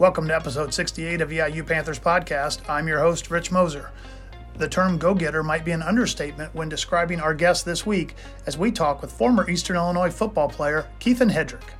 [0.00, 2.66] Welcome to episode 68 of EIU Panthers podcast.
[2.70, 3.90] I'm your host, Rich Moser.
[4.56, 8.14] The term go getter might be an understatement when describing our guest this week
[8.46, 11.74] as we talk with former Eastern Illinois football player Keithan Hedrick.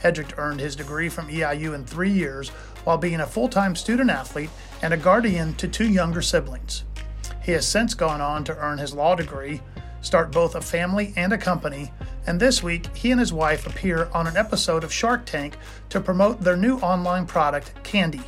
[0.00, 2.50] Hedrick earned his degree from EIU in three years
[2.84, 6.84] while being a full time student athlete and a guardian to two younger siblings.
[7.42, 9.60] He has since gone on to earn his law degree,
[10.02, 11.92] start both a family and a company,
[12.26, 15.56] and this week he and his wife appear on an episode of Shark Tank
[15.88, 18.22] to promote their new online product, Candi.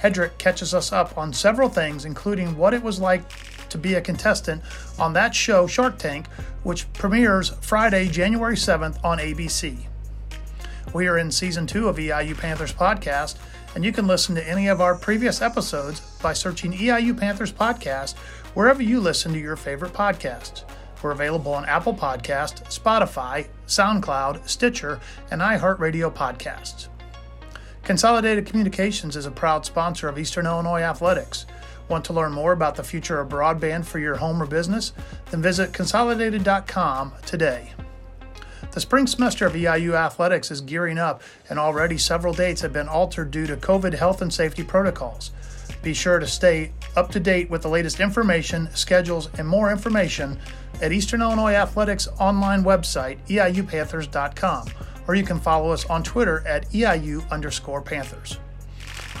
[0.00, 3.22] Hedrick catches us up on several things, including what it was like
[3.68, 4.62] to be a contestant
[4.98, 6.26] on that show, Shark Tank,
[6.62, 9.78] which premieres Friday, January 7th on ABC.
[10.92, 13.36] We are in season two of EIU Panthers podcast,
[13.74, 18.16] and you can listen to any of our previous episodes by searching EIU Panthers podcast
[18.54, 20.64] wherever you listen to your favorite podcasts.
[21.02, 26.88] We're available on Apple Podcast, Spotify, SoundCloud, Stitcher, and iHeartRadio podcasts.
[27.82, 31.46] Consolidated Communications is a proud sponsor of Eastern Illinois Athletics.
[31.88, 34.92] Want to learn more about the future of broadband for your home or business?
[35.30, 37.72] Then visit consolidated.com today.
[38.70, 42.88] The spring semester of EIU athletics is gearing up, and already several dates have been
[42.88, 45.32] altered due to COVID health and safety protocols.
[45.82, 50.38] Be sure to stay up to date with the latest information, schedules, and more information
[50.82, 54.68] at Eastern Illinois Athletics online website, eiupanthers.com,
[55.08, 58.38] or you can follow us on Twitter at EIU underscore Panthers.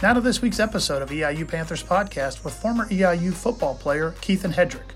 [0.02, 4.52] Now to this week's episode of EIU Panthers podcast with former EIU football player Keithan
[4.52, 4.90] Hedrick.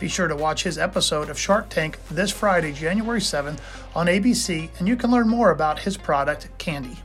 [0.00, 3.60] Be sure to watch his episode of Shark Tank this Friday, January 7th
[3.94, 6.96] on ABC, and you can learn more about his product, Candi.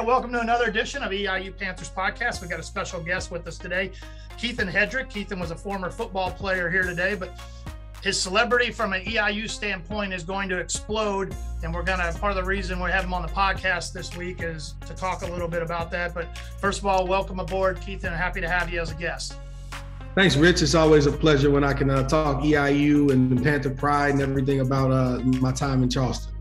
[0.00, 2.40] And welcome to another edition of EIU Panthers podcast.
[2.40, 3.90] We've got a special guest with us today,
[4.38, 5.12] Keithan Hedrick.
[5.12, 7.38] Keithan was a former football player here today, but
[8.02, 11.36] his celebrity from an EIU standpoint is going to explode.
[11.62, 14.16] And we're going to, part of the reason we have him on the podcast this
[14.16, 16.14] week is to talk a little bit about that.
[16.14, 18.16] But first of all, welcome aboard, Keithan.
[18.16, 19.34] Happy to have you as a guest.
[20.14, 20.62] Thanks, Rich.
[20.62, 24.60] It's always a pleasure when I can uh, talk EIU and Panther Pride and everything
[24.60, 26.32] about uh, my time in Charleston.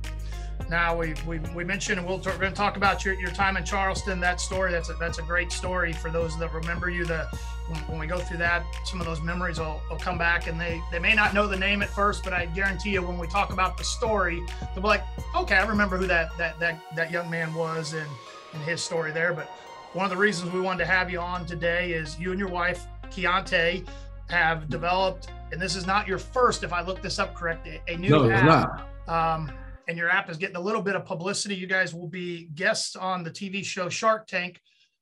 [0.67, 3.57] Now we, we, we mentioned, and we'll, we're going to talk about your, your time
[3.57, 4.19] in Charleston.
[4.19, 7.05] That story, that's a, that's a great story for those that remember you.
[7.05, 7.27] The
[7.69, 10.59] when, when we go through that, some of those memories will, will come back, and
[10.59, 13.27] they they may not know the name at first, but I guarantee you, when we
[13.27, 14.43] talk about the story,
[14.73, 15.03] they'll be like,
[15.35, 18.09] okay, I remember who that that that that young man was and
[18.53, 19.33] and his story there.
[19.33, 19.47] But
[19.93, 22.49] one of the reasons we wanted to have you on today is you and your
[22.49, 23.87] wife, Keontae,
[24.29, 27.97] have developed, and this is not your first, if I look this up correctly, a
[27.97, 29.09] new no, app.
[29.09, 29.51] Um,
[29.89, 31.55] and your app is getting a little bit of publicity.
[31.55, 34.61] You guys will be guests on the TV show Shark Tank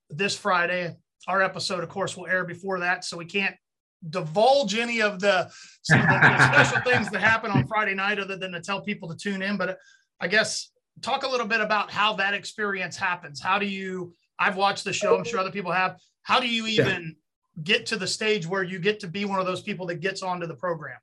[0.10, 0.96] this Friday.
[1.28, 3.56] Our episode, of course, will air before that, so we can't
[4.10, 5.52] divulge any of the,
[5.90, 9.16] the, the special things that happen on Friday night, other than to tell people to
[9.16, 9.58] tune in.
[9.58, 9.76] But uh,
[10.22, 10.72] I guess
[11.02, 13.42] talk a little bit about how that experience happens.
[13.42, 14.14] How do you?
[14.40, 15.18] I've watched the show.
[15.18, 15.98] I'm sure other people have.
[16.24, 17.64] How do you even yeah.
[17.64, 20.24] get to the stage where you get to be one of those people that gets
[20.24, 20.98] onto the program?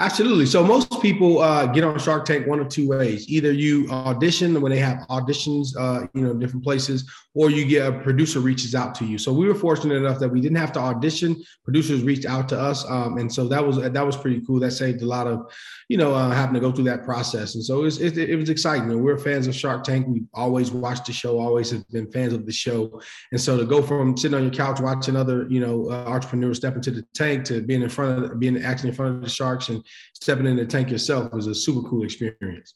[0.00, 0.46] Absolutely.
[0.46, 4.58] So most people uh, get on Shark Tank one of two ways: either you audition
[4.62, 8.74] when they have auditions, uh, you know, different places, or you get a producer reaches
[8.74, 9.18] out to you.
[9.18, 11.36] So we were fortunate enough that we didn't have to audition.
[11.64, 14.58] Producers reached out to us, um, and so that was that was pretty cool.
[14.58, 15.52] That saved a lot of,
[15.90, 17.54] you know, uh, having to go through that process.
[17.54, 18.90] And so it was, it, it was exciting.
[18.90, 20.06] And we're fans of Shark Tank.
[20.08, 21.38] We always watched the show.
[21.38, 23.02] Always have been fans of the show.
[23.32, 26.56] And so to go from sitting on your couch watching other, you know, uh, entrepreneurs
[26.56, 29.28] step into the tank to being in front of being actually in front of the
[29.28, 29.84] sharks and
[30.14, 32.74] stepping in the tank yourself was a super cool experience.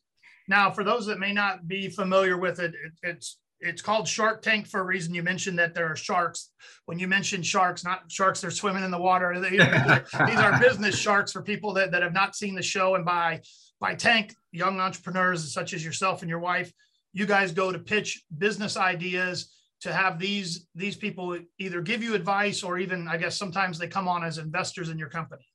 [0.48, 4.42] Now, for those that may not be familiar with it, it it's it's called Shark
[4.42, 5.14] Tank for a reason.
[5.14, 6.50] You mentioned that there are sharks.
[6.84, 9.34] When you mention sharks, not sharks they're swimming in the water.
[9.40, 12.94] These are business sharks for people that, that have not seen the show.
[12.94, 13.40] And by
[13.80, 16.72] by tank, young entrepreneurs such as yourself and your wife,
[17.12, 22.14] you guys go to pitch business ideas to have these these people either give you
[22.14, 25.46] advice or even I guess sometimes they come on as investors in your company.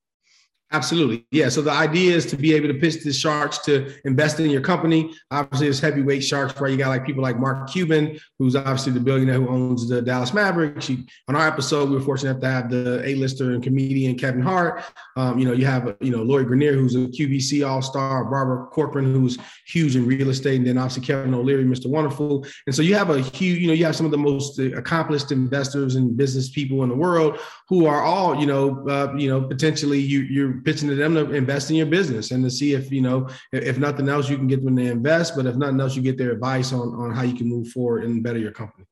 [0.72, 1.25] Absolutely.
[1.31, 1.50] Yeah.
[1.50, 4.62] So the idea is to be able to pitch the sharks to invest in your
[4.62, 5.12] company.
[5.31, 6.72] Obviously, it's heavyweight sharks, right?
[6.72, 10.32] You got like people like Mark Cuban, who's obviously the billionaire who owns the Dallas
[10.32, 10.88] Mavericks.
[10.88, 14.84] You, on our episode, we were fortunate to have the A-lister and comedian Kevin Hart.
[15.17, 19.11] Um, you know, you have, you know, Lori Greiner, who's a QVC all-star, Barbara Corcoran,
[19.11, 21.88] who's huge in real estate, and then obviously Kevin O'Leary, Mr.
[21.88, 22.46] Wonderful.
[22.67, 25.32] And so you have a huge, you know, you have some of the most accomplished
[25.32, 29.41] investors and business people in the world who are all, you know, uh, you know,
[29.41, 32.91] potentially you, you're pitching to them to invest in your business and to see if
[32.91, 35.96] you know if nothing else you can get them to invest but if nothing else
[35.96, 38.85] you get their advice on on how you can move forward and better your company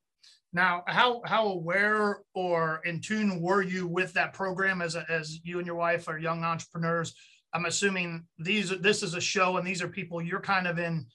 [0.54, 5.40] now how how aware or in tune were you with that program as a, as
[5.44, 7.14] you and your wife are young entrepreneurs
[7.54, 11.06] i'm assuming these this is a show and these are people you're kind of in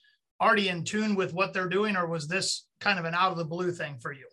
[0.43, 3.39] already in tune with what they're doing, or was this kind of an out of
[3.39, 4.27] the blue thing for you?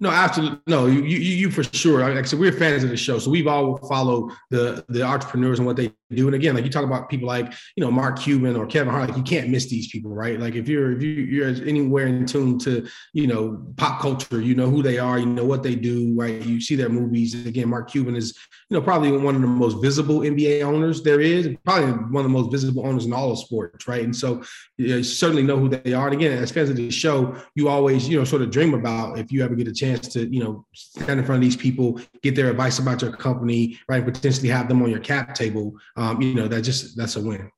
[0.00, 0.60] No, absolutely.
[0.66, 2.00] No, you, you, you for sure.
[2.00, 5.58] Like I said, we're fans of the show, so we've all followed the the entrepreneurs
[5.58, 6.26] and what they do.
[6.28, 9.08] And again, like you talk about people like you know Mark Cuban or Kevin Hart,
[9.08, 10.38] like you can't miss these people, right?
[10.38, 14.54] Like if you're if you you're anywhere in tune to you know pop culture, you
[14.54, 16.40] know who they are, you know what they do, right?
[16.42, 17.46] You see their movies.
[17.46, 18.36] Again, Mark Cuban is
[18.70, 22.30] you know probably one of the most visible NBA owners there is, probably one of
[22.30, 24.04] the most visible owners in all of sports, right?
[24.04, 24.42] And so
[24.78, 26.06] you, certainly know who they are.
[26.06, 29.18] And again, as fans of the show, you always you know sort of dream about
[29.18, 32.00] if you ever get a chance to you know stand in front of these people,
[32.22, 34.04] get their advice about your company, right?
[34.04, 37.50] Potentially have them on your cap table um, you know, that just that's a win.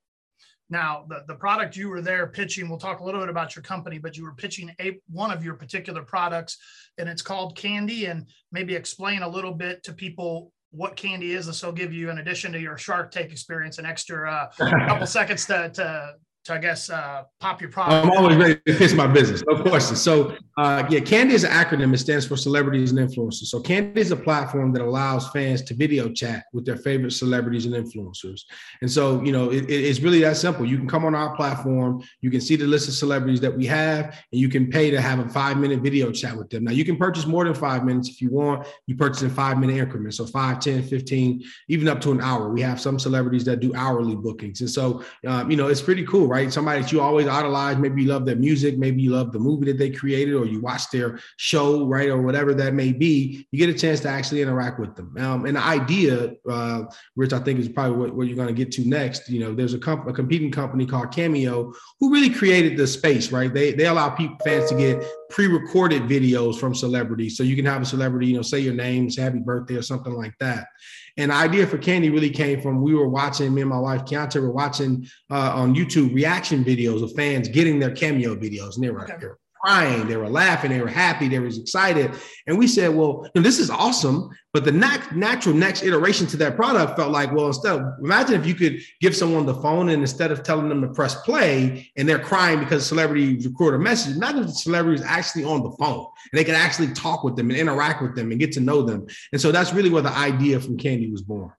[0.70, 3.62] Now, the, the product you were there pitching, we'll talk a little bit about your
[3.62, 6.56] company, but you were pitching a one of your particular products,
[6.98, 8.10] and it's called Candi.
[8.10, 11.46] And maybe explain a little bit to people what Candi is.
[11.46, 14.48] This will give you, in addition to your Shark Tank experience, an extra uh,
[14.88, 18.04] couple seconds to, to to I guess uh, pop your product.
[18.04, 19.96] I'm always ready to pitch my business, no question.
[19.96, 21.94] So uh, yeah, Candi is an acronym.
[21.94, 23.46] It stands for celebrities and influencers.
[23.46, 27.64] So Candi is a platform that allows fans to video chat with their favorite celebrities
[27.64, 28.42] and influencers.
[28.82, 30.66] And so you know it, it's really that simple.
[30.66, 33.64] You can come on our platform, you can see the list of celebrities that we
[33.66, 36.64] have, and you can pay to have a five minute video chat with them.
[36.64, 38.66] Now you can purchase more than five minutes if you want.
[38.86, 42.50] You purchase in five minute increments, so 5, 10, 15, even up to an hour.
[42.50, 46.04] We have some celebrities that do hourly bookings, and so um, you know it's pretty
[46.04, 46.33] cool right?
[46.52, 47.76] Somebody that you always idolize.
[47.78, 48.78] Maybe you love their music.
[48.78, 52.20] Maybe you love the movie that they created, or you watch their show, right, or
[52.20, 53.46] whatever that may be.
[53.50, 55.14] You get a chance to actually interact with them.
[55.18, 56.84] Um, and the idea, uh,
[57.16, 59.28] Rich, I think is probably what, what you're going to get to next.
[59.28, 63.30] You know, there's a, comp- a competing company called Cameo who really created the space,
[63.32, 63.52] right?
[63.52, 67.82] They they allow people fans to get pre-recorded videos from celebrities, so you can have
[67.82, 70.68] a celebrity, you know, say your name, say happy birthday, or something like that.
[71.16, 74.02] And the idea for Candi really came from we were watching, me and my wife
[74.02, 78.84] Keontae were watching uh, on YouTube reaction videos of fans getting their cameo videos, and
[78.84, 79.26] they were, okay.
[79.26, 82.12] were crying, they were laughing, they were happy, they were excited.
[82.46, 84.28] And we said, well, this is awesome.
[84.52, 88.40] But the nat- natural next iteration to that product felt like, well, instead of imagine
[88.40, 91.90] if you could give someone the phone and instead of telling them to press play
[91.96, 95.62] and they're crying because celebrity record a message, imagine if the celebrity is actually on
[95.62, 98.52] the phone and they can actually talk with them and interact with them and get
[98.52, 99.06] to know them.
[99.32, 101.52] And so that's really where the idea from Candi was born.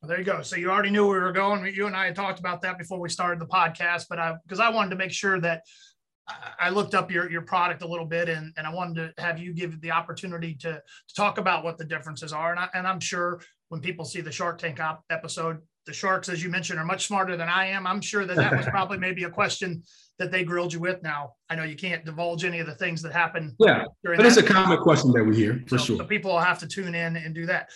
[0.00, 0.42] Well, there you go.
[0.42, 1.74] So you already knew where we were going.
[1.74, 4.60] You and I had talked about that before we started the podcast, but I because
[4.60, 5.64] I wanted to make sure that
[6.58, 9.38] I looked up your, your product a little bit and, and I wanted to have
[9.38, 12.50] you give the opportunity to, to talk about what the differences are.
[12.50, 16.28] And, I, and I'm sure when people see the Shark Tank op- episode, the Sharks,
[16.28, 17.86] as you mentioned, are much smarter than I am.
[17.86, 19.82] I'm sure that that was probably maybe a question
[20.18, 21.02] that they grilled you with.
[21.02, 23.54] Now, I know you can't divulge any of the things that happen.
[23.58, 25.96] Yeah, but it's a common question that we hear for so, sure.
[25.96, 27.70] So people will have to tune in and do that.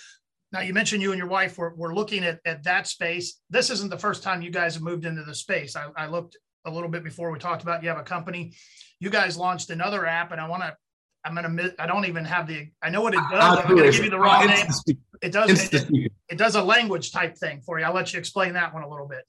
[0.52, 3.40] Now, you mentioned you and your wife were, were looking at, at that space.
[3.48, 5.74] This isn't the first time you guys have moved into the space.
[5.74, 8.54] I, I looked a little bit before we talked about you have a company.
[9.00, 10.76] You guys launched another app, and I want to.
[11.24, 11.72] I'm gonna.
[11.78, 12.68] I don't even have the.
[12.82, 13.58] I know what it does.
[13.58, 14.66] I'm gonna give you the wrong name.
[15.22, 15.72] It does.
[15.72, 17.84] It, it, does a language type thing for you.
[17.84, 19.24] I'll let you explain that one a little bit.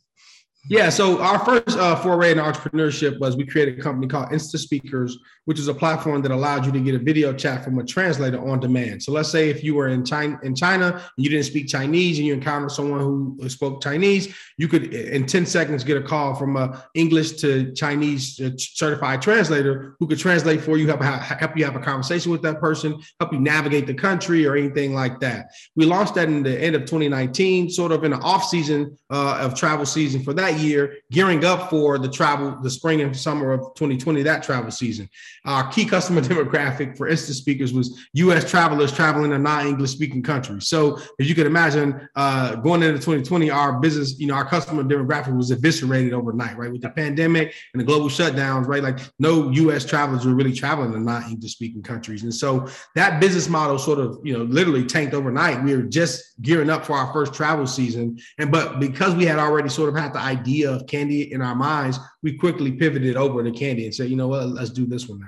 [0.69, 4.57] Yeah, so our first uh, foray in entrepreneurship was we created a company called Insta
[4.57, 7.83] Speakers, which is a platform that allowed you to get a video chat from a
[7.83, 9.03] translator on demand.
[9.03, 12.17] So let's say if you were in China, in China and you didn't speak Chinese,
[12.17, 16.33] and you encountered someone who spoke Chinese, you could in ten seconds get a call
[16.33, 21.57] from a English to Chinese uh, certified translator who could translate for you, help help
[21.57, 25.19] you have a conversation with that person, help you navigate the country or anything like
[25.19, 25.47] that.
[25.75, 29.39] We launched that in the end of 2019, sort of in the off season uh,
[29.41, 33.51] of travel season for that year, gearing up for the travel, the spring and summer
[33.51, 35.09] of 2020, that travel season.
[35.45, 38.49] Our key customer demographic for Insta Speakers was U.S.
[38.49, 40.67] travelers traveling to non-English speaking countries.
[40.67, 44.83] So, as you can imagine, uh, going into 2020, our business, you know, our customer
[44.83, 46.71] demographic was eviscerated overnight, right?
[46.71, 48.83] With the pandemic and the global shutdowns, right?
[48.83, 49.85] Like no U.S.
[49.85, 54.19] travelers were really traveling to non-English speaking countries, and so that business model sort of,
[54.23, 55.63] you know, literally tanked overnight.
[55.63, 59.39] We were just gearing up for our first travel season, and but because we had
[59.39, 63.15] already sort of had the idea idea of Candi in our minds, we quickly pivoted
[63.15, 65.27] over to Candi and said, you know what, let's do this one now.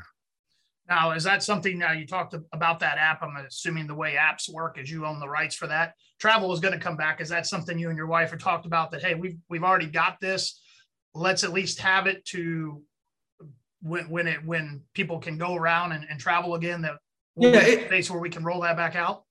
[0.87, 3.23] Now, is that something now you talked about that app?
[3.23, 5.93] I'm assuming the way apps work is you own the rights for that.
[6.19, 7.21] Travel is going to come back.
[7.21, 9.87] Is that something you and your wife have talked about that, hey, we've, we've already
[9.87, 10.61] got this.
[11.15, 12.83] Let's at least have it to
[13.81, 16.97] when, when it, when people can go around and, and travel again, that
[17.35, 19.24] we'll yeah, it, space where we can roll that back out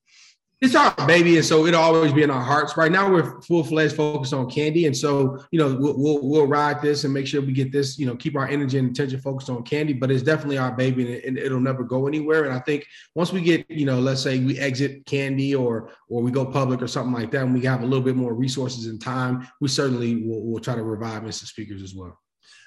[0.60, 2.76] it's our baby, and so it'll always be in our hearts.
[2.76, 6.46] Right now, we're full fledged focused on Candi, and so you know we'll, we'll, we'll
[6.46, 7.98] ride this and make sure we get this.
[7.98, 11.22] You know, keep our energy and attention focused on Candi, but it's definitely our baby,
[11.26, 12.44] and, it, will never go anywhere.
[12.44, 16.22] And I think once we get, you know, let's say we exit Candi or or
[16.22, 18.86] we go public or something like that, and we have a little bit more resources
[18.86, 21.46] and time, we certainly will, will try to revive Mr.
[21.46, 22.18] Speakers as well.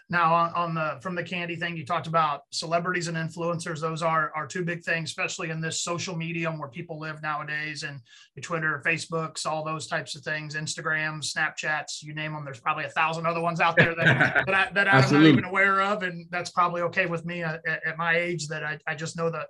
[0.10, 3.82] Now, on, on, the from the Candi thing, you talked about celebrities and influencers.
[3.82, 7.84] Those are are two big things, especially in this social medium where people live nowadays,
[7.84, 8.00] and
[8.42, 12.46] Twitter, Facebooks, all those types of things, Instagram, Snapchats, you name them.
[12.46, 15.44] There's probably a thousand other ones out there that that, I, that I'm not even
[15.44, 18.48] aware of, and that's probably okay with me uh, at, at my age.
[18.48, 19.46] That I, I just know the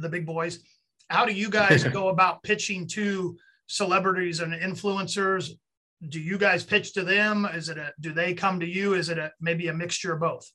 [0.00, 0.60] the big boys.
[1.10, 3.36] How do you guys go about pitching to
[3.66, 5.50] celebrities and influencers
[6.08, 7.46] do you guys pitch to them?
[7.46, 8.94] Is it a do they come to you?
[8.94, 10.50] Is it a maybe a mixture of both?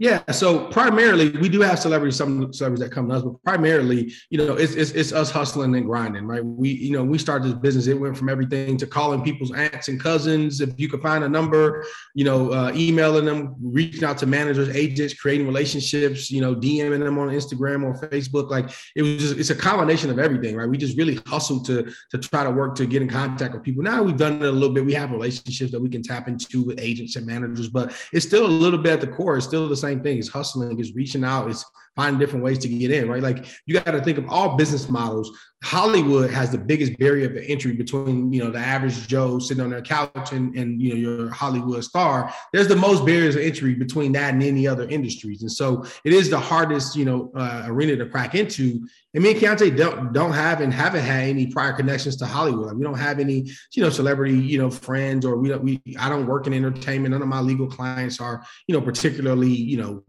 [0.00, 4.12] Yeah, so primarily we do have celebrities, some celebrities that come to us, but primarily,
[4.30, 6.44] you know, it's, it's, it's us hustling and grinding, right?
[6.44, 7.88] We, you know, we started this business.
[7.88, 10.60] It went from everything to calling people's aunts and cousins.
[10.60, 14.68] If you could find a number, you know, uh, emailing them, reaching out to managers,
[14.68, 18.50] agents, creating relationships, you know, DMing them on Instagram or Facebook.
[18.50, 20.68] Like it was just, it's a combination of everything, right?
[20.68, 23.82] We just really hustled to to try to work to get in contact with people.
[23.82, 24.84] Now we've done it a little bit.
[24.84, 28.46] We have relationships that we can tap into with agents and managers, but it's still
[28.46, 29.36] a little bit at the core.
[29.36, 30.18] It's still the same same thing.
[30.18, 31.64] It's hustling, it's reaching out, it's
[31.96, 33.22] finding different ways to get in, right?
[33.22, 35.36] Like you got to think of all business models.
[35.64, 39.70] Hollywood has the biggest barrier of entry between, you know, the average Joe sitting on
[39.70, 42.32] their couch and, and you know, your Hollywood star.
[42.52, 45.42] There's the most barriers of entry between that and any other industries.
[45.42, 48.86] And so it is the hardest, you know, uh, arena to crack into.
[49.14, 52.68] And me and Keontae don't, don't have and haven't had any prior connections to Hollywood.
[52.68, 55.82] Like we don't have any, you know, celebrity, you know, friends or we don't, we,
[55.98, 57.12] I don't work in entertainment.
[57.12, 60.04] None of my legal clients are, you know, particularly, you know,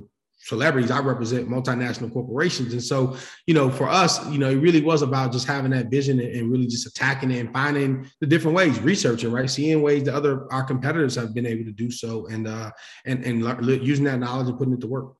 [0.50, 0.92] celebrities.
[0.92, 2.74] I represent multinational corporations.
[2.74, 3.16] And so,
[3.48, 6.52] you know, for us, you know, it really was about just having that vision and
[6.52, 9.50] really just attacking it and finding the different ways, researching, right?
[9.50, 12.72] Seeing ways that other our competitors have been able to do so and uh
[13.06, 15.14] and and using that knowledge and putting it to work.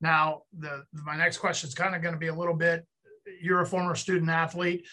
[0.00, 2.86] Now, the my next question is kind of going to be a little bit
[3.40, 4.86] you're a former student athlete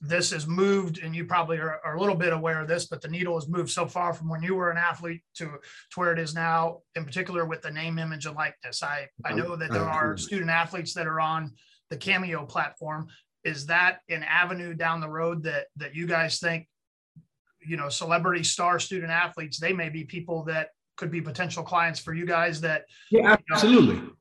[0.00, 3.00] this has moved, and you probably are, are, a little bit aware of this, but
[3.00, 5.60] the needle has moved so far from when you were an athlete to, to
[5.94, 8.82] where it is now, in particular with the name, image, and likeness.
[8.82, 9.38] I, I mm-hmm.
[9.38, 11.52] know that there are student athletes that are on
[11.90, 13.06] the Cameo platform.
[13.44, 16.66] Is that an avenue down the road that that you guys think,
[17.60, 22.00] you know, celebrity star student athletes, they may be people that could be potential clients
[22.00, 23.94] for you guys that yeah, absolutely.
[23.94, 24.12] You know,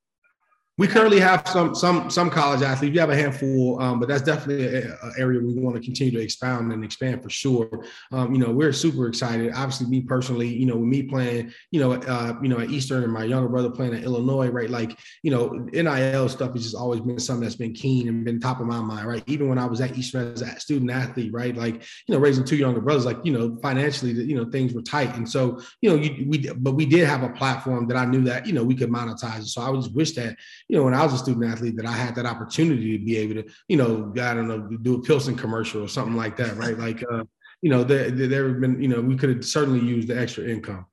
[0.77, 2.93] we currently have some some some college athletes.
[2.93, 6.24] We have a handful, um, but that's definitely an area we want to continue to
[6.24, 7.84] expound and expand for sure.
[8.12, 9.51] Um, you know, we're super excited.
[9.55, 13.03] Obviously, me personally, you know, with me playing, you know, uh, you know, at Eastern
[13.03, 14.69] and my younger brother playing at Illinois, right?
[14.69, 18.39] Like, you know, NIL stuff has just always been something that's been keen and been
[18.39, 19.24] top of my mind, right?
[19.25, 21.55] Even when I was at Eastern as a student athlete, right?
[21.55, 21.75] Like,
[22.07, 25.15] you know, raising two younger brothers, like, you know, financially, you know, things were tight,
[25.15, 28.22] and so, you know, you, we, but we did have a platform that I knew
[28.25, 29.46] that, you know, we could monetize.
[29.48, 31.91] So I just wish that you know, when I was a student athlete, that I
[31.91, 35.36] had that opportunity to be able to, you know, I don't know, do a Pilsen
[35.36, 36.77] commercial or something like that, right?
[36.77, 37.24] Like, uh,
[37.62, 40.43] you know, there, there have been, you know, we could have certainly used the extra
[40.43, 40.86] income.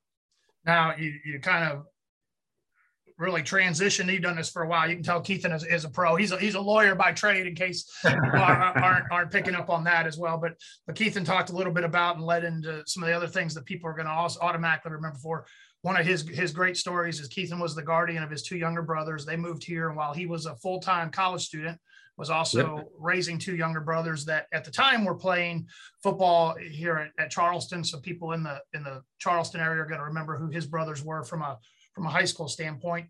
[0.65, 1.85] Now you, you kind of
[3.19, 4.13] really transitioned.
[4.13, 4.89] You've done this for a while.
[4.89, 6.17] You can tell Keithan is, is a pro.
[6.17, 10.07] He's a, he's a lawyer by trade in case aren't, aren't picking up on that
[10.07, 10.39] as well.
[10.39, 10.55] But,
[10.87, 13.55] but Keithan talked a little bit about and led into some of the other things
[13.55, 15.47] that people are going to also automatically remember for
[15.85, 18.81] one of his his great stories is Keithan was the guardian of his two younger
[18.81, 19.27] brothers.
[19.27, 21.79] They moved here, and while he was a full time college student,
[22.17, 22.89] was also yep.
[22.99, 25.67] raising two younger brothers that at the time were playing
[26.03, 27.85] football here at, at, Charleston.
[27.85, 31.05] So people in the in the Charleston area are going to remember who his brothers
[31.05, 31.59] were from a
[31.93, 33.09] from a high school standpoint.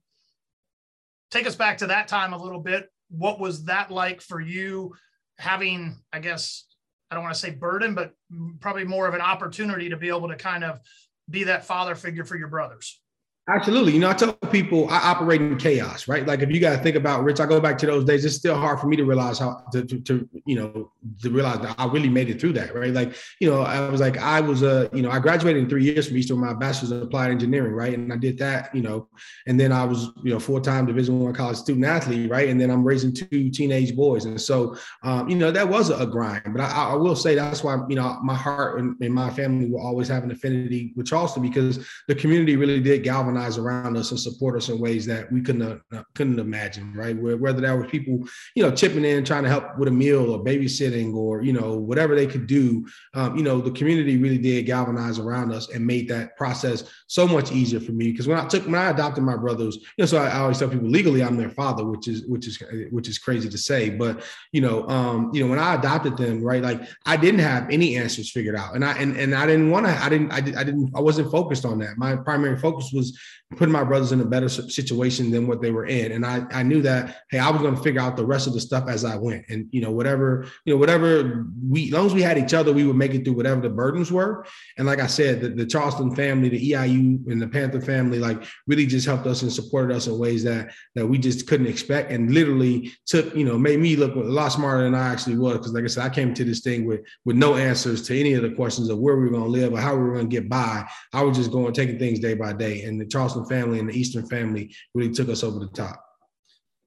[1.30, 2.88] Take us back to that time a little bit.
[3.08, 4.96] What was that like for you?
[5.38, 6.64] Having, I guess,
[7.08, 8.14] I don't want to say burden, but
[8.58, 10.80] probably more of an opportunity to be able to kind of
[11.28, 13.00] be that father figure for your brothers.
[13.46, 13.92] Absolutely.
[13.92, 16.26] You know, I tell people I operate in chaos, right?
[16.26, 18.24] Like if you got to think about Rich, I go back to those days.
[18.24, 21.60] It's still hard for me to realize how to, to, to, you know, to realize
[21.60, 22.90] that I really made it through that, right?
[22.90, 25.84] Like, you know, I was like, I was a, you know, I graduated in three
[25.84, 27.92] years from Eastern, my bachelor's in applied engineering, right?
[27.92, 29.08] And I did that, you know,
[29.46, 32.48] and then I was, you know, full-time division one college student athlete, right?
[32.48, 34.24] And then I'm raising two teenage boys.
[34.24, 37.62] And so, um, you know, that was a grind, but I, I will say that's
[37.62, 41.06] why, you know, my heart and, and my family will always have an affinity with
[41.08, 45.06] Charleston because the community really did galvanize galvanize around us and support us in ways
[45.06, 47.16] that we couldn't uh, couldn't imagine, right?
[47.16, 48.20] Where, whether that was people,
[48.54, 51.76] you know, chipping in, trying to help with a meal or babysitting or you know
[51.76, 55.86] whatever they could do, um, you know, the community really did galvanize around us and
[55.86, 58.10] made that process so much easier for me.
[58.10, 60.58] Because when I took when I adopted my brothers, you know, so I, I, always
[60.58, 63.90] tell people legally I'm their father, which is which is which is crazy to say,
[63.90, 64.22] but
[64.52, 67.96] you know, um, you know, when I adopted them, right, like I didn't have any
[67.96, 70.64] answers figured out, and I and and I didn't want to, I didn't, I, I
[70.64, 71.98] didn't, I wasn't focused on that.
[71.98, 73.18] My primary focus was
[73.56, 76.12] putting my brothers in a better situation than what they were in.
[76.12, 78.52] And I, I knew that, hey, I was going to figure out the rest of
[78.52, 79.44] the stuff as I went.
[79.48, 82.72] And, you know, whatever, you know, whatever we, as long as we had each other,
[82.72, 84.44] we would make it through whatever the burdens were.
[84.78, 88.42] And like I said, the, the Charleston family, the EIU and the Panther family, like
[88.66, 92.10] really just helped us and supported us in ways that, that we just couldn't expect
[92.10, 95.58] and literally took, you know, made me look a lot smarter than I actually was.
[95.58, 98.34] Cause like I said, I came to this thing with, with no answers to any
[98.34, 100.28] of the questions of where we were going to live or how we were going
[100.28, 100.88] to get by.
[101.12, 102.82] I was just going, taking things day by day.
[102.82, 106.04] And the Charleston family and the Eastern family really took us over the top.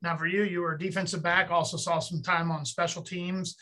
[0.02, 3.56] Now, for you, you were a defensive back, also saw some time on special teams.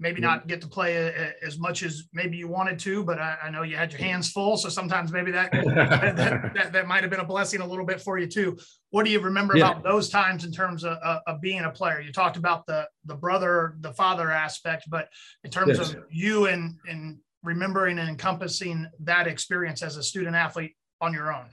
[0.00, 1.12] Maybe not get to play
[1.42, 4.30] as much as maybe you wanted to, but I, I know you had your hands
[4.30, 4.56] full.
[4.56, 8.00] So sometimes maybe that that, that, that, might have been a blessing a little bit
[8.00, 8.56] for you too.
[8.90, 9.70] What do you remember yeah.
[9.70, 12.00] about those times in terms of, of, of, being a player?
[12.00, 15.08] You talked about the the brother, the father aspect, but
[15.44, 15.90] in terms yes.
[15.90, 21.34] of you and and remembering and encompassing that experience as a student athlete on your
[21.34, 21.50] own.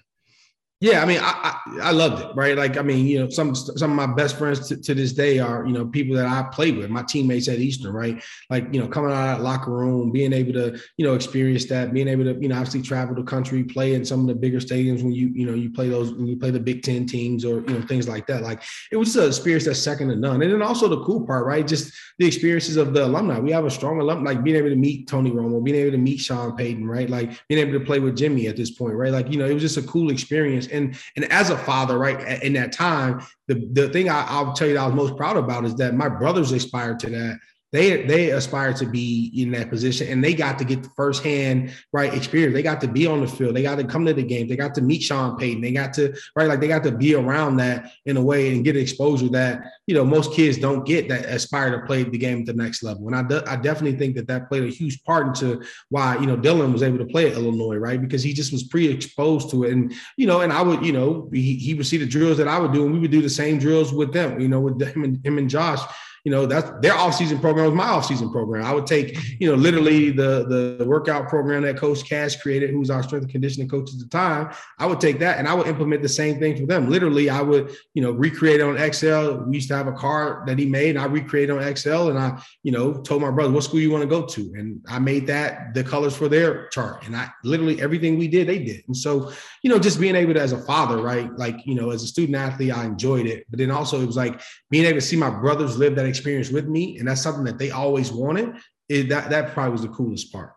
[0.85, 2.55] Yeah, I mean, I, I, I loved it, right?
[2.55, 5.39] Like, I mean, you know, some some of my best friends to, to, this day
[5.39, 8.23] are, you know, people that I played with, my teammates at Eastern, right?
[8.51, 11.65] Like, you know, coming out of that locker room, being able to, you know, experience
[11.65, 14.35] that, being able to, you know, obviously travel the country, play in some of the
[14.35, 17.07] bigger stadiums when you, you know, you play those when you play the Big Ten
[17.07, 18.43] teams or you know things like that.
[18.43, 18.61] Like,
[18.91, 20.39] it was just an experience that's second to none.
[20.43, 21.67] And then also the cool part, right?
[21.67, 23.39] Just the experiences of the alumni.
[23.39, 25.97] We have a strong alumni, like being able to meet Tony Romo, being able to
[25.97, 27.09] meet Sean Payton, right?
[27.09, 29.11] Like being able to play with Jimmy at this point, right?
[29.11, 30.67] Like, you know, it was just a cool experience.
[30.75, 34.67] And and as a father, right, in that time, the, the thing I, I'll tell
[34.67, 37.39] you that I was most proud about is that my brothers aspired to that
[37.75, 41.73] they they aspire to be in that position and they got to get the firsthand
[41.91, 42.53] right experience.
[42.53, 43.55] They got to be on the field.
[43.55, 44.47] They got to come to the game.
[44.47, 45.61] They got to meet Sean Payton.
[45.61, 48.63] They got to right like they got to be around that in a way and
[48.63, 52.39] get exposure that you know most kids don't get that aspire to play the game
[52.39, 53.07] at the next level.
[53.07, 56.27] And I de- I definitely think that that played a huge part into why you
[56.27, 59.63] know Dylan was able to play at Illinois right because he just was pre-exposed to
[59.63, 62.37] it and you know and I would you know he, he would see the drills
[62.37, 64.59] that I would do and we would do the same drills with them you know
[64.59, 65.81] with him and him and Josh
[66.25, 68.65] you know, that's their off-season program was my off-season program.
[68.65, 72.89] I would take, you know, literally the, the workout program that Coach Cash created, who's
[72.89, 74.51] our strength and conditioning coach at the time.
[74.79, 76.89] I would take that and I would implement the same thing for them.
[76.89, 79.45] Literally, I would, you know, recreate on Excel.
[79.45, 82.17] We used to have a card that he made, and I recreated on Excel, and
[82.17, 84.97] I, you know, told my brother what school you want to go to, and I
[84.97, 87.05] made that the colors for their chart.
[87.05, 88.83] And I literally everything we did, they did.
[88.87, 91.91] And so, you know, just being able to, as a father, right, like you know,
[91.91, 93.45] as a student athlete, I enjoyed it.
[93.49, 96.49] But then also, it was like being able to see my brothers live that experience
[96.49, 98.55] with me, and that's something that they always wanted.
[98.89, 100.53] It, that that probably was the coolest part.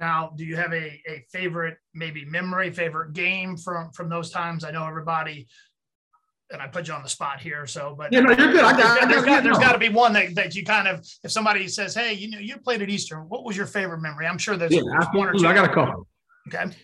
[0.00, 4.64] Now, do you have a, a favorite, maybe memory, favorite game from from those times?
[4.64, 5.46] I know everybody,
[6.50, 8.64] and I put you on the spot here, so but yeah, no, you're good.
[8.64, 11.30] I got, there's, got, there's got to be one that, that you kind of, if
[11.30, 13.28] somebody says, "Hey, you know, you played at Eastern.
[13.28, 14.82] What was your favorite memory?" I'm sure there's, yeah,
[15.12, 15.46] one or two.
[15.46, 16.08] I got a couple.
[16.48, 16.74] Okay.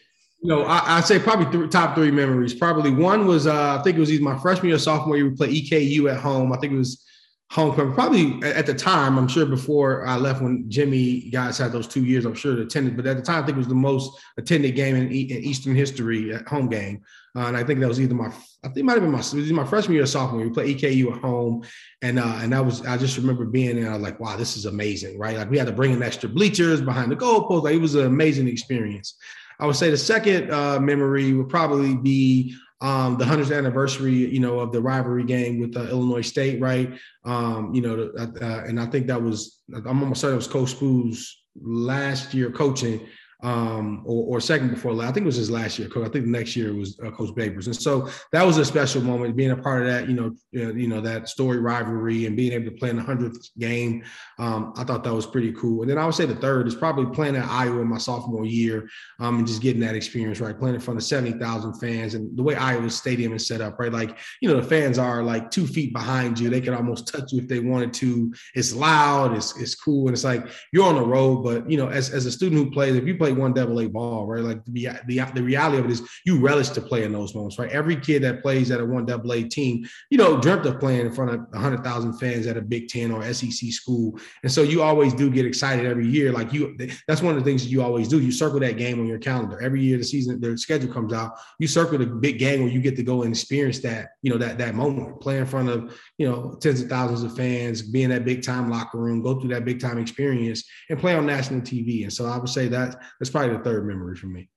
[0.42, 2.55] You know, I, would say probably th- top three memories.
[2.55, 5.29] Probably one was uh, I think it was either my freshman or sophomore year.
[5.29, 6.53] We played EKU at home.
[6.53, 7.05] I think it was
[7.50, 7.92] homecoming.
[7.94, 12.04] Probably at the time, I'm sure before I left when Jimmy guys had those two
[12.04, 12.96] years, I'm sure they attended.
[12.96, 15.74] But at the time, I think it was the most attended game in, in Eastern
[15.74, 17.02] history at home game.
[17.36, 19.18] Uh, and I think that was either my, I think it might have been my,
[19.18, 20.42] it was my freshman year or sophomore.
[20.42, 21.64] We played EKU at home,
[22.02, 23.90] and uh, and that was I just remember being there.
[23.90, 25.36] I was like, wow, this is amazing, right?
[25.36, 27.62] Like we had to bring in extra bleachers behind the goalpost.
[27.62, 29.14] Like it was an amazing experience.
[29.60, 34.40] I would say the second uh, memory would probably be um, the 100th anniversary, you
[34.40, 36.92] know, of the rivalry game with uh, Illinois State, right?
[37.24, 40.46] Um, you know, uh, uh, and I think that was, I'm almost certain it was
[40.46, 43.00] Coach Spoo's last year coaching
[43.42, 45.11] um, or, or, second before last.
[45.11, 45.88] I think it was his last year.
[45.88, 49.00] I think the next year was uh, Coach Babers, and so that was a special
[49.03, 49.37] moment.
[49.37, 50.26] Being a part of that, you know,
[50.57, 54.05] uh, you know that story rivalry and being able to play in the hundredth game,
[54.38, 55.83] um, I thought that was pretty cool.
[55.83, 58.44] And then I would say the third is probably playing at Iowa in my sophomore
[58.44, 58.88] year
[59.20, 62.37] um, and just getting that experience right, playing in front of seventy thousand fans and
[62.37, 63.92] the way Iowa Stadium is set up, right?
[63.92, 67.33] Like you know, the fans are like two feet behind you; they can almost touch
[67.33, 68.33] you if they wanted to.
[68.55, 71.42] It's loud, it's it's cool, and it's like you're on the road.
[71.42, 73.80] But you know, as as a student who plays, if you play play one double
[73.80, 74.42] A ball, right?
[74.42, 77.58] Like the, the the reality of it is you relish to play in those moments,
[77.58, 77.70] right?
[77.70, 81.06] Every kid that plays at a one double A team, you know, dreamt of playing
[81.06, 84.62] in front of hundred thousand fans at a Big Ten or SEC school, and so
[84.62, 86.32] you always do get excited every year.
[86.32, 88.20] Like you, that's one of the things that you always do.
[88.20, 89.98] You circle that game on your calendar every year.
[89.98, 91.32] The season, the schedule comes out.
[91.58, 94.38] You circle the big game where you get to go and experience that, you know,
[94.38, 98.02] that that moment, play in front of you know tens of thousands of fans, be
[98.02, 101.26] in that big time locker room, go through that big time experience, and play on
[101.26, 102.02] national TV.
[102.02, 104.48] And so I would say that that's probably the third memory for me.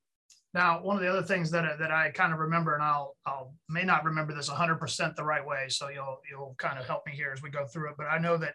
[0.54, 3.54] Now, one of the other things that, that I kind of remember, and I'll, I'll
[3.68, 7.12] may not remember this 100% the right way, so you'll you'll kind of help me
[7.12, 7.96] here as we go through it.
[7.98, 8.54] But I know that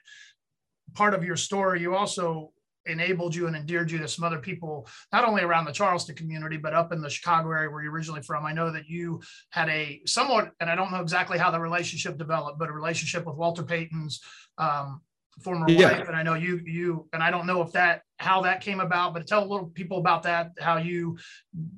[0.93, 2.51] part of your story, you also
[2.85, 6.57] enabled you and endeared you to some other people, not only around the Charleston community,
[6.57, 8.45] but up in the Chicago area where you're originally from.
[8.45, 12.17] I know that you had a somewhat, and I don't know exactly how the relationship
[12.17, 14.21] developed, but a relationship with Walter Payton's
[14.57, 15.01] um,
[15.41, 15.91] former yeah.
[15.91, 16.07] wife.
[16.07, 19.13] And I know you, you, and I don't know if that, how that came about,
[19.13, 21.17] but tell a little people about that, how you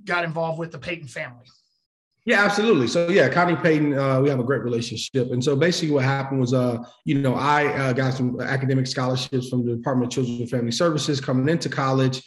[0.06, 1.46] got involved with the Payton family.
[2.26, 2.86] Yeah, absolutely.
[2.86, 5.32] So yeah, Connie Payton, uh, we have a great relationship.
[5.32, 9.50] And so basically what happened was, uh, you know, I uh, got some academic scholarships
[9.50, 12.22] from the Department of Children and Family Services coming into college.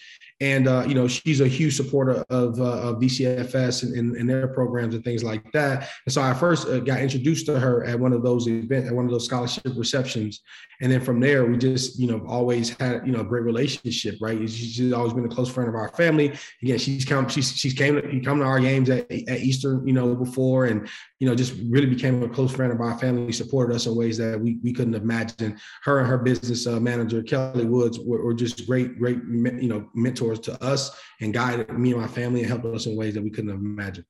[0.44, 4.28] And, uh, you know, she's a huge supporter of, uh, of DCFS and, and, and,
[4.28, 5.88] their programs and things like that.
[6.04, 8.94] And so I first uh, got introduced to her at one of those events, at
[8.94, 10.42] one of those scholarship receptions.
[10.83, 14.16] And then from there, we just, you know, always had, you know, a great relationship,
[14.20, 14.38] right?
[14.50, 16.37] She's always been a close friend of our family.
[16.62, 19.94] Again, she's come, she's, she's came to, come to our games at, at Eastern, you
[19.94, 20.87] know, before and,
[21.25, 24.19] you know, just really became a close friend of our family, supported us in ways
[24.19, 25.59] that we, we couldn't imagine.
[25.83, 29.89] Her and her business uh, manager, Kelly Woods, were, were, just great, great, you know,
[29.95, 33.23] mentors to us and guided me and my family and helped us in ways that
[33.23, 34.05] we couldn't imagine.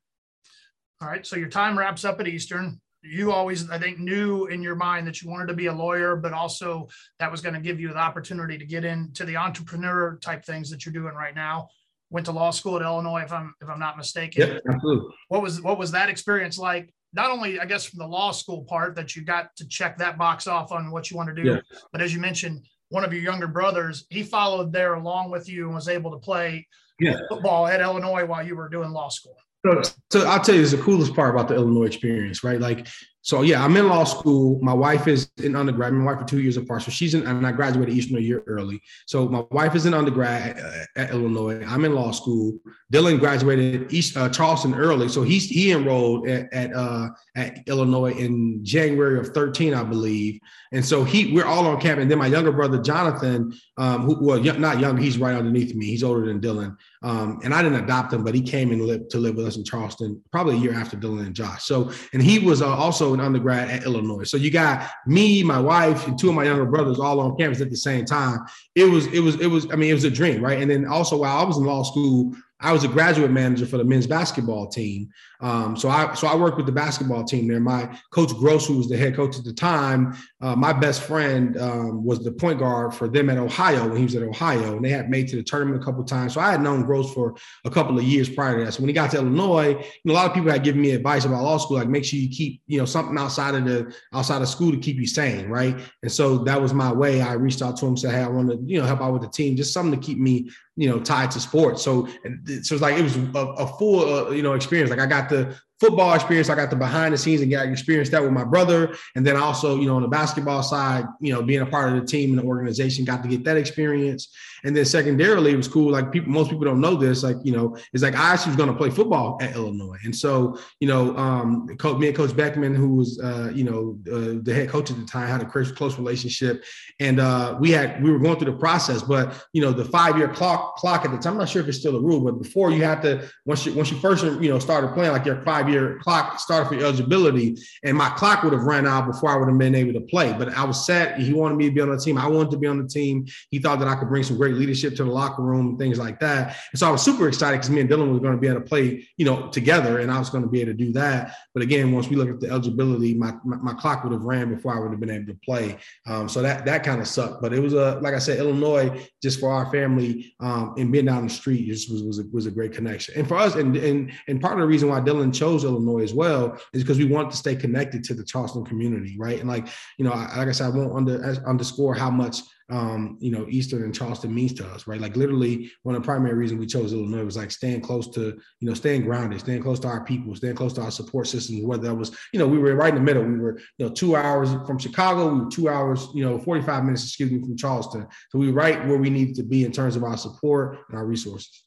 [1.00, 1.24] All right.
[1.24, 5.06] So your time wraps up at Eastern you always, I think, knew in your mind
[5.06, 7.88] that you wanted to be a lawyer, but also that was going to give you
[7.88, 11.68] the opportunity to get into the entrepreneur type things that you're doing right now.
[12.10, 14.48] Went to law school at Illinois, if I'm if I'm not mistaken.
[14.48, 15.14] Yeah, absolutely.
[15.28, 16.94] What was what was that experience like?
[17.14, 20.18] Not only, I guess, from the law school part that you got to check that
[20.18, 21.60] box off on what you want to do, yeah.
[21.92, 25.66] but as you mentioned, one of your younger brothers, he followed there along with you
[25.66, 26.66] and was able to play
[27.00, 27.16] yeah.
[27.28, 29.36] football at Illinois while you were doing law school.
[29.64, 32.60] So, so I'll tell you, it's the coolest part about the Illinois experience, right?
[32.60, 32.86] Like,
[33.24, 34.60] so yeah, I'm in law school.
[34.60, 35.94] My wife is in undergrad.
[35.94, 38.42] My wife for two years apart, so she's in, and I graduated Eastern a year
[38.46, 38.82] early.
[39.06, 41.64] So my wife is in undergrad at, at Illinois.
[41.66, 42.58] I'm in law school.
[42.92, 48.12] Dylan graduated East uh, Charleston early, so he's he enrolled at at, uh, at Illinois
[48.12, 50.38] in January of 13, I believe.
[50.74, 52.02] And so he, we're all on campus.
[52.02, 55.86] And then my younger brother Jonathan, um, who well, not young, he's right underneath me.
[55.86, 56.76] He's older than Dylan.
[57.02, 59.56] Um, and I didn't adopt him, but he came and lived to live with us
[59.56, 61.64] in Charleston probably a year after Dylan and Josh.
[61.64, 64.24] So, and he was uh, also an undergrad at Illinois.
[64.24, 67.60] So you got me, my wife, and two of my younger brothers all on campus
[67.60, 68.40] at the same time.
[68.74, 69.70] It was, it was, it was.
[69.72, 70.60] I mean, it was a dream, right?
[70.60, 73.76] And then also while I was in law school, I was a graduate manager for
[73.76, 75.10] the men's basketball team.
[75.40, 77.60] Um, so I so I worked with the basketball team there.
[77.60, 81.58] My coach Groce, who was the head coach at the time, uh, my best friend
[81.58, 84.84] um, was the point guard for them at Ohio when he was at Ohio, and
[84.84, 86.32] they had made to the tournament a couple times.
[86.32, 87.34] So I had known Groce for
[87.66, 88.72] a couple of years prior to that.
[88.72, 90.92] So when he got to Illinois, you know, a lot of people had given me
[90.92, 93.94] advice about law school, like make sure you keep you know something outside of the
[94.14, 95.78] outside of school to keep you sane, right?
[96.02, 97.20] And so that was my way.
[97.20, 99.22] I reached out to him, said, "Hey, I want to you know help out with
[99.22, 102.80] the team, just something to keep me you know tied to sports." So so it's
[102.80, 104.90] like it was a, a full uh, you know experience.
[104.90, 106.48] Like I got the football experience.
[106.48, 108.96] I got the behind the scenes and got experience that with my brother.
[109.16, 112.00] And then also, you know, on the basketball side, you know, being a part of
[112.00, 114.34] the team and the organization, got to get that experience.
[114.64, 115.90] And then secondarily, it was cool.
[115.90, 117.22] Like people, most people don't know this.
[117.22, 119.98] Like, you know, it's like I actually was going to play football at Illinois.
[120.04, 123.98] And so, you know, um, coach, me and Coach Beckman, who was, uh, you know,
[124.10, 126.64] uh, the head coach at the time, had a close, close relationship.
[126.98, 130.16] And uh, we had, we were going through the process, but, you know, the five
[130.16, 132.40] year clock, clock at the time, I'm not sure if it's still a rule, but
[132.40, 135.42] before you had to, once you, once you first, you know, started playing, like your
[135.42, 137.56] five year clock started for eligibility.
[137.82, 140.32] And my clock would have ran out before I would have been able to play.
[140.32, 141.18] But I was set.
[141.18, 142.18] He wanted me to be on the team.
[142.18, 143.26] I wanted to be on the team.
[143.50, 145.98] He thought that I could bring some great leadership to the locker room and things
[145.98, 146.56] like that.
[146.72, 148.60] And so I was super excited because me and Dylan were going to be able
[148.60, 151.34] to play, you know, together, and I was going to be able to do that.
[151.52, 154.52] But again, once we look at the eligibility, my my, my clock would have ran
[154.54, 155.76] before I would have been able to play.
[156.06, 157.40] Um, so that that kind of sucked.
[157.40, 161.04] But it was a like I said, Illinois just for our family um, and being
[161.04, 163.14] down the street just was was a, was a great connection.
[163.16, 166.12] And for us, and and and part of the reason why Dylan chose Illinois as
[166.12, 169.38] well is because we wanted to stay connected to the Charleston community, right?
[169.38, 172.40] And like you know, I, like I said, I won't under, underscore how much
[172.70, 175.00] um, you know, Eastern and Charleston means to us, right?
[175.00, 178.38] Like literally one of the primary reasons we chose Illinois was like staying close to,
[178.60, 181.62] you know, staying grounded, staying close to our people, staying close to our support systems,
[181.62, 183.22] whether that was, you know, we were right in the middle.
[183.22, 186.84] We were, you know, two hours from Chicago, we were two hours, you know, 45
[186.84, 188.06] minutes, excuse me, from Charleston.
[188.30, 190.96] So we were right where we needed to be in terms of our support and
[190.96, 191.64] our resources.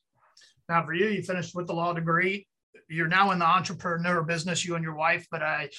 [0.68, 2.48] Now for you, you finished with the law degree.
[2.90, 5.70] You're now in the entrepreneur business, you and your wife, but I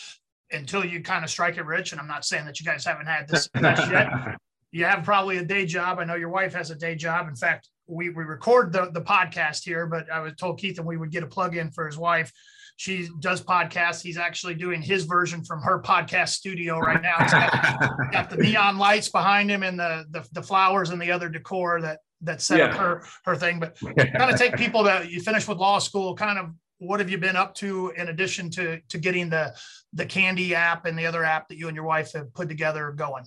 [0.51, 3.07] until you kind of strike it rich, and I'm not saying that you guys haven't
[3.07, 4.11] had this yet,
[4.73, 5.99] you have probably a day job.
[5.99, 7.29] I know your wife has a day job.
[7.29, 10.87] In fact, we, we record the, the podcast here, but I was told Keith and
[10.87, 12.33] we would get a plug in for his wife.
[12.77, 14.03] She does podcasts.
[14.03, 17.17] He's actually doing his version from her podcast studio right now.
[17.19, 21.11] He's got, got the neon lights behind him and the, the, the flowers and the
[21.11, 22.67] other decor that that set yeah.
[22.67, 23.61] up her her thing.
[23.61, 27.11] But kind of take people that you finish with law school, kind of what have
[27.11, 29.55] you been up to in addition to to getting the
[29.93, 32.91] the Candi app and the other app that you and your wife have put together
[32.93, 33.25] going?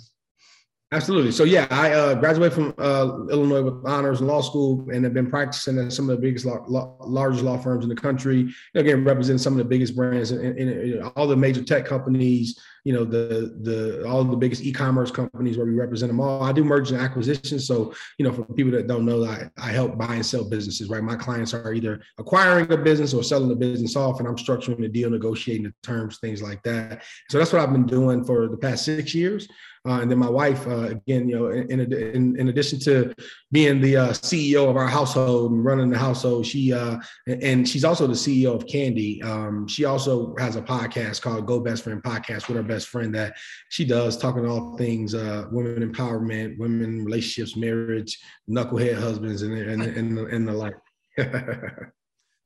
[0.94, 1.32] Absolutely.
[1.32, 5.14] So yeah, I uh, graduated from uh, Illinois with honors in law school, and have
[5.14, 8.54] been practicing at some of the biggest, law, law, largest law firms in the country.
[8.76, 12.60] Again, representing some of the biggest brands and, all the major tech companies.
[12.84, 16.44] You know, the the all the biggest e-commerce companies where we represent them all.
[16.44, 17.68] I do mergers and acquisitions.
[17.68, 20.90] So you know, for people that don't know, I I help buy and sell businesses.
[20.90, 24.36] Right, my clients are either acquiring a business or selling the business off, and I'm
[24.36, 27.04] structuring the deal, negotiating the terms, things like that.
[27.30, 29.48] So that's what I've been doing for the past six years.
[29.88, 33.12] Uh, and then my wife, uh, again, you know, in, in, in addition to
[33.52, 37.84] being the uh, CEO of our household and running the household, she uh, and she's
[37.84, 39.24] also the CEO of Candi.
[39.24, 43.14] Um, she also has a podcast called Go Best Friend Podcast with her best friend
[43.16, 43.36] that
[43.70, 49.82] she does talking all things uh, women empowerment, women relationships, marriage, knucklehead husbands, and and
[49.82, 50.76] and, and the like.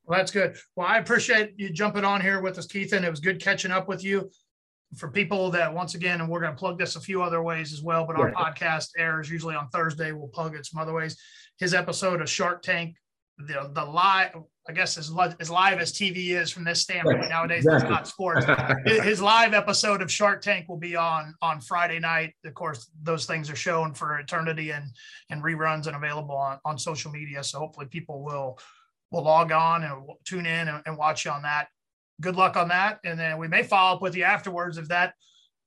[0.08, 0.56] Well, that's good.
[0.76, 3.71] Well, I appreciate you jumping on here with us, Keith, and it was good catching
[3.71, 4.30] up with you
[4.98, 7.74] for people that once again, and we're going to plug this a few other ways
[7.74, 10.12] as well, but our podcast airs usually on Thursday.
[10.12, 11.17] We'll plug it some other ways.
[11.60, 12.95] His episode of Shark Tank,
[13.38, 14.32] the the live,
[14.69, 17.30] I guess as, as live as TV is from this standpoint right.
[17.30, 17.88] nowadays, exactly.
[17.88, 18.45] it's not sports.
[19.04, 22.34] his live episode of Shark Tank will be on on Friday night.
[22.45, 24.86] Of course, those things are shown for eternity and
[25.30, 27.43] and reruns and available on on social media.
[27.43, 28.60] So hopefully people will
[29.12, 31.67] will log on and tune in and, and watch you on that
[32.21, 32.99] good luck on that.
[33.04, 35.13] And then we may follow up with you afterwards if that,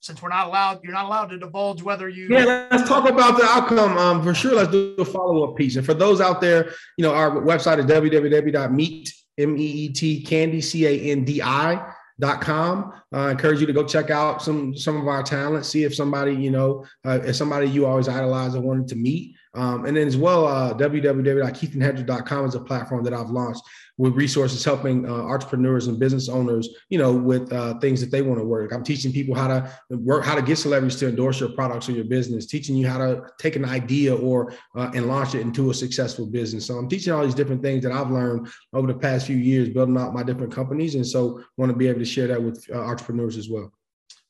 [0.01, 2.29] since we're not allowed, you're not allowed to divulge whether you.
[2.31, 3.99] Yeah, let's talk about the outcome.
[3.99, 5.77] Um, for sure, let's do a follow up piece.
[5.77, 10.21] And for those out there, you know, our website is www.meet m e e t
[10.23, 12.93] candy c a n d i dot com.
[13.13, 15.65] Uh, I encourage you to go check out some some of our talent.
[15.65, 19.37] See if somebody you know, uh, if somebody you always idolize and wanted to meet.
[19.55, 23.63] Um, and then as well, uh, www.keithandhedrick.com is a platform that I've launched
[23.99, 28.23] with resources helping uh, entrepreneurs and business owners, you know, with uh, things that they
[28.23, 28.73] want to work.
[28.73, 31.93] I'm teaching people how to work, how to get celebrities to endorse your products or
[31.93, 35.71] your business, teaching you how to take an idea or uh, and launch it into
[35.71, 36.65] a successful business.
[36.65, 39.69] So I'm teaching all these different things that I've learned over the past few years,
[39.69, 42.65] building out my different companies, and so want to be able to share that with
[42.73, 43.73] uh, entrepreneurs as well.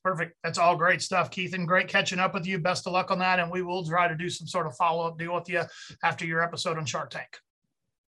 [0.02, 0.36] Perfect.
[0.42, 2.58] That's all great stuff, Keith, and great catching up with you.
[2.58, 5.06] Best of luck on that, and we will try to do some sort of follow
[5.06, 5.62] up deal with you
[6.02, 7.28] after your episode on Shark Tank.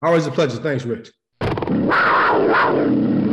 [0.03, 0.57] Always a pleasure.
[0.57, 1.11] Thanks, Rich.
[1.71, 3.30] Wow, wow.